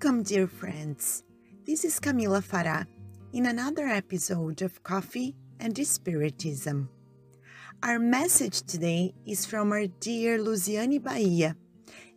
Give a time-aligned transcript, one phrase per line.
[0.00, 1.24] Welcome, dear friends.
[1.66, 2.86] This is Camila Farah
[3.32, 6.88] in another episode of Coffee and Spiritism.
[7.82, 11.56] Our message today is from our dear Luciane Bahia,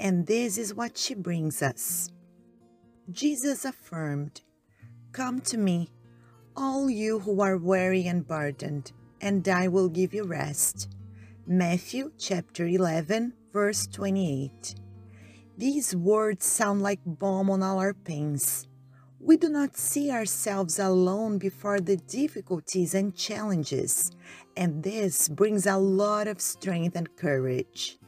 [0.00, 2.10] and this is what she brings us.
[3.10, 4.40] Jesus affirmed,
[5.12, 5.90] Come to me,
[6.56, 10.88] all you who are weary and burdened, and I will give you rest.
[11.46, 14.76] Matthew chapter 11, verse 28.
[15.58, 18.68] These words sound like balm on all our pains.
[19.18, 24.10] We do not see ourselves alone before the difficulties and challenges,
[24.54, 27.98] and this brings a lot of strength and courage.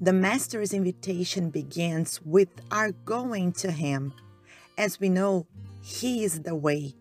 [0.00, 4.12] The Master's invitation begins with our going to Him.
[4.76, 5.46] As we know,
[5.80, 6.96] He is the way.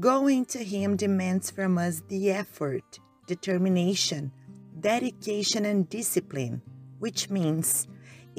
[0.00, 2.98] Going to Him demands from us the effort,
[3.28, 4.32] determination,
[4.80, 6.60] dedication, and discipline,
[6.98, 7.86] which means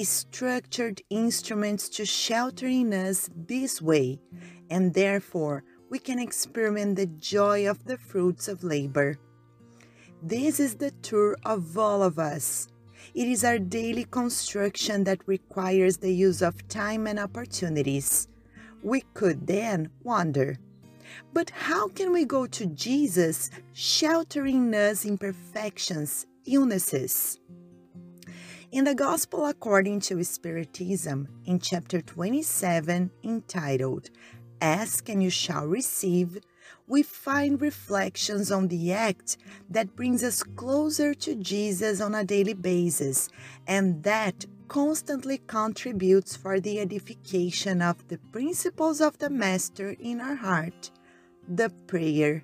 [0.02, 4.20] structured instruments to shelter in us this way,
[4.70, 9.20] and therefore we can experiment the joy of the fruits of labor.
[10.24, 12.70] This is the tour of all of us.
[13.14, 18.28] It is our daily construction that requires the use of time and opportunities.
[18.82, 20.58] We could then wonder,
[21.34, 27.40] but how can we go to Jesus sheltering us imperfections, illnesses?
[28.74, 34.10] In the Gospel according to Spiritism, in chapter 27, entitled
[34.60, 36.40] Ask and You Shall Receive,
[36.88, 39.38] we find reflections on the act
[39.70, 43.30] that brings us closer to Jesus on a daily basis
[43.68, 50.36] and that constantly contributes for the edification of the principles of the Master in our
[50.36, 50.90] heart
[51.48, 52.44] the prayer.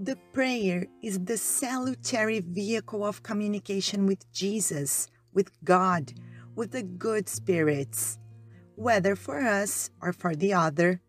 [0.00, 6.12] The prayer is the salutary vehicle of communication with Jesus, with God,
[6.54, 8.18] with the good spirits,
[8.74, 11.00] whether for us or for the other,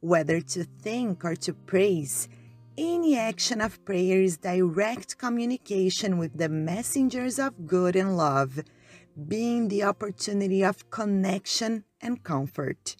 [0.00, 2.28] whether to think or to praise.
[2.76, 8.60] Any action of prayer is direct communication with the messengers of good and love,
[9.28, 12.96] being the opportunity of connection and comfort.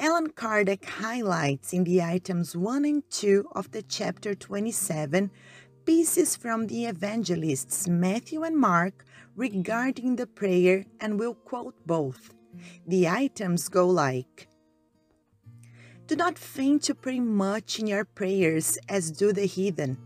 [0.00, 5.32] Allan Kardec highlights in the items 1 and 2 of the chapter 27
[5.88, 9.06] pieces from the evangelists Matthew and Mark
[9.36, 12.34] regarding the prayer and will quote both.
[12.86, 14.48] The items go like
[16.06, 19.96] Do not faint to pray much in your prayers as do the heathen,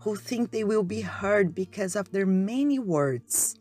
[0.00, 3.54] who think they will be heard because of their many words.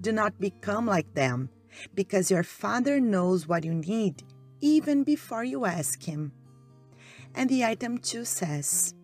[0.00, 1.50] Do not become like them,
[1.96, 4.22] because your Father knows what you need
[4.60, 6.30] even before you ask Him.
[7.34, 8.94] And the item 2 says,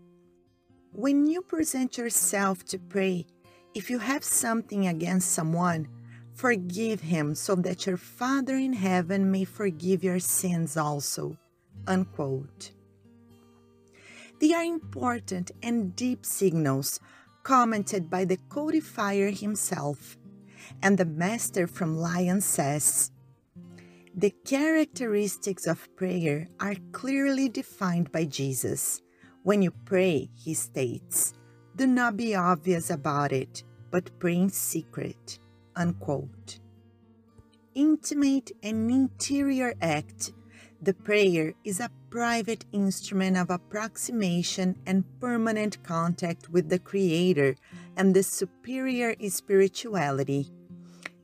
[0.97, 3.27] When you present yourself to pray,
[3.75, 5.88] if you have something against someone,
[6.34, 11.37] forgive him so that your Father in heaven may forgive your sins also.
[11.88, 12.71] Unquote.
[14.41, 17.00] They are important and deep signals
[17.43, 20.16] commented by the codifier himself.
[20.81, 23.11] And the master from Lyon says,
[24.15, 29.03] the characteristics of prayer are clearly defined by Jesus.
[29.44, 31.34] When you pray, he states,
[31.77, 35.38] do not be obvious about it, but pray in secret.
[35.77, 36.60] Unquote.
[37.75, 40.32] Intimate and interior act.
[40.81, 47.56] The prayer is a private instrument of approximation and permanent contact with the Creator
[47.99, 50.50] and the superior spirituality.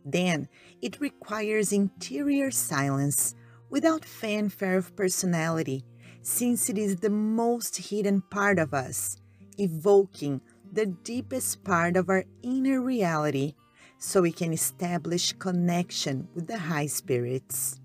[0.05, 0.47] Then
[0.83, 3.35] it requires interior silence
[3.71, 5.85] without fanfare of personality,
[6.23, 9.17] since it is the most hidden part of us,
[9.59, 10.41] evoking
[10.73, 13.55] the deepest part of our inner reality
[13.99, 17.81] so we can establish connection with the high spirits.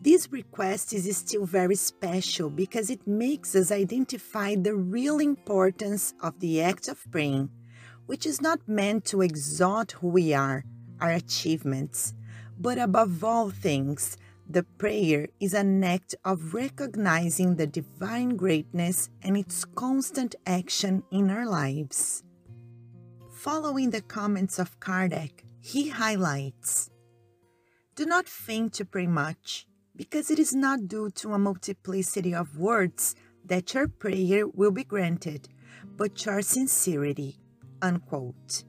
[0.00, 6.38] This request is still very special because it makes us identify the real importance of
[6.40, 7.50] the act of praying
[8.08, 10.64] which is not meant to exalt who we are,
[10.98, 12.14] our achievements,
[12.58, 14.16] but above all things,
[14.48, 21.30] the prayer is an act of recognizing the divine greatness and its constant action in
[21.30, 22.22] our lives.
[23.34, 26.90] Following the comments of Kardec, he highlights
[27.94, 32.56] Do not feign to pray much, because it is not due to a multiplicity of
[32.56, 35.48] words that your prayer will be granted,
[35.96, 37.38] but your sincerity
[37.80, 38.64] Unquote.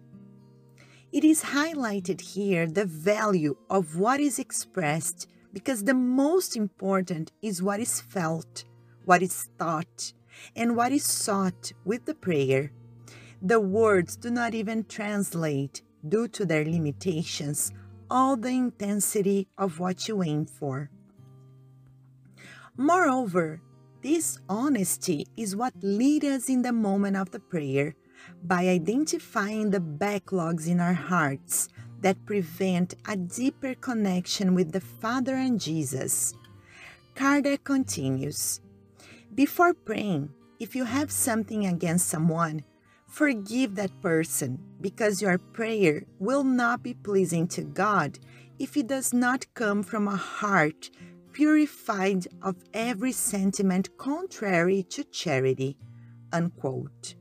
[1.11, 7.63] It is highlighted here the value of what is expressed because the most important is
[7.63, 8.65] what is felt,
[9.05, 10.13] what is thought,
[10.55, 12.71] and what is sought with the prayer.
[13.41, 17.71] The words do not even translate due to their limitations,
[18.09, 20.89] all the intensity of what you aim for.
[22.77, 23.61] Moreover,
[24.01, 27.95] this honesty is what leads us in the moment of the prayer
[28.43, 31.67] by identifying the backlogs in our hearts
[32.01, 36.33] that prevent a deeper connection with the Father and Jesus.
[37.15, 38.61] Kardec continues
[39.35, 40.29] Before praying,
[40.59, 42.63] if you have something against someone,
[43.07, 48.19] forgive that person because your prayer will not be pleasing to God
[48.59, 50.89] if it does not come from a heart
[51.31, 55.77] purified of every sentiment contrary to charity.
[56.33, 57.15] Unquote.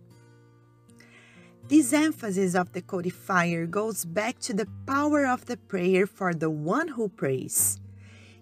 [1.69, 6.49] This emphasis of the codifier goes back to the power of the prayer for the
[6.49, 7.79] one who prays.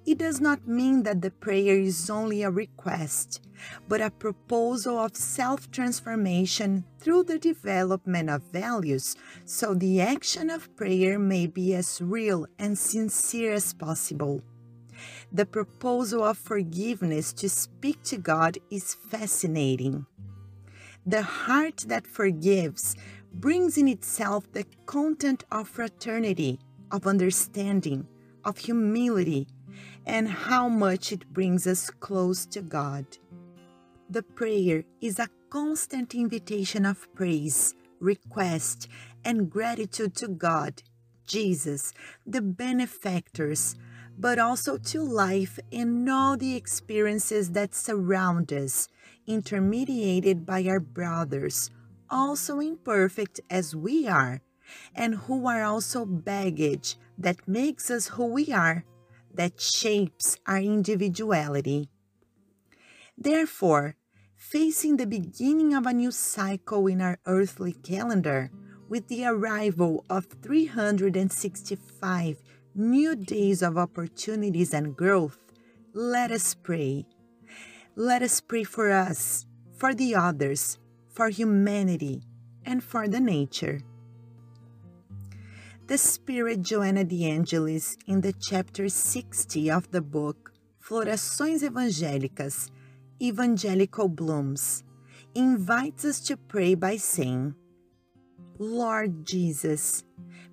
[0.06, 3.40] It does not mean that the prayer is only a request,
[3.88, 10.76] but a proposal of self transformation through the development of values so the action of
[10.76, 14.40] prayer may be as real and sincere as possible.
[15.32, 20.06] The proposal of forgiveness to speak to God is fascinating.
[21.08, 22.96] The heart that forgives
[23.32, 26.58] brings in itself the content of fraternity,
[26.90, 28.08] of understanding,
[28.44, 29.46] of humility,
[30.04, 33.06] and how much it brings us close to God.
[34.10, 38.88] The prayer is a constant invitation of praise, request,
[39.24, 40.82] and gratitude to God,
[41.24, 41.92] Jesus,
[42.26, 43.76] the benefactors,
[44.18, 48.88] but also to life and all the experiences that surround us,
[49.26, 51.70] intermediated by our brothers,
[52.08, 54.40] also imperfect as we are,
[54.94, 58.84] and who are also baggage that makes us who we are,
[59.32, 61.88] that shapes our individuality.
[63.16, 63.96] Therefore,
[64.36, 68.50] facing the beginning of a new cycle in our earthly calendar,
[68.88, 72.42] with the arrival of 365
[72.74, 75.38] new days of opportunities and growth,
[75.92, 77.06] let us pray.
[77.98, 79.46] Let us pray for us,
[79.78, 80.76] for the others,
[81.08, 82.24] for humanity,
[82.62, 83.80] and for the nature.
[85.86, 92.70] The Spirit Joanna de Angelis, in the chapter 60 of the book Florações Evangélicas,
[93.18, 94.84] Evangelical Blooms,
[95.34, 97.54] invites us to pray by saying,
[98.58, 100.04] Lord Jesus,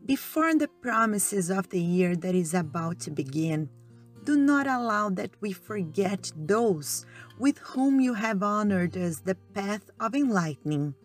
[0.05, 3.67] before the promises of the year that is about to begin,
[4.23, 7.05] do not allow that we forget those
[7.37, 10.95] with whom you have honored us the path of enlightening.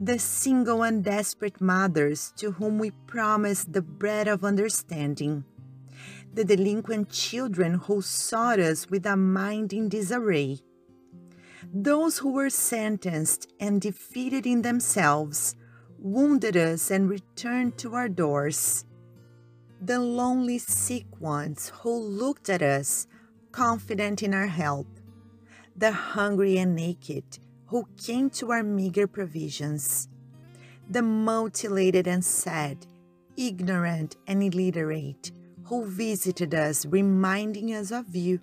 [0.00, 5.44] The single and desperate mothers to whom we promised the bread of understanding.
[6.32, 10.60] The delinquent children who sought us with a mind in disarray.
[11.72, 15.56] Those who were sentenced and defeated in themselves,
[15.98, 18.84] wounded us and returned to our doors
[19.80, 23.06] the lonely sick ones who looked at us,
[23.52, 24.88] confident in our help,
[25.76, 30.08] the hungry and naked who came to our meager provisions,
[30.90, 32.86] the mutilated and sad,
[33.36, 35.30] ignorant and illiterate
[35.64, 38.40] who visited us, reminding us of you.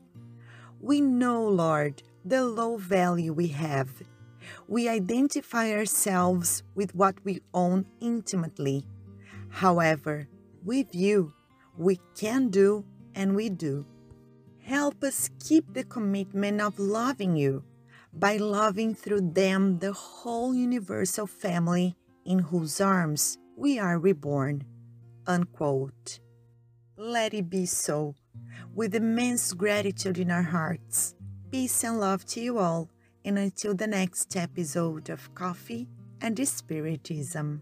[0.80, 3.90] We know, Lord, the low value we have.
[4.68, 8.86] We identify ourselves with what we own intimately.
[9.50, 10.28] However,
[10.66, 11.32] with you,
[11.78, 13.86] we can do and we do.
[14.64, 17.64] Help us keep the commitment of loving you
[18.12, 21.96] by loving through them the whole universal family
[22.26, 24.64] in whose arms we are reborn.
[25.28, 26.20] Unquote.
[26.98, 28.16] Let it be so,
[28.74, 31.16] with immense gratitude in our hearts.
[31.52, 32.90] Peace and love to you all,
[33.24, 35.88] and until the next episode of Coffee
[36.22, 37.62] and Spiritism.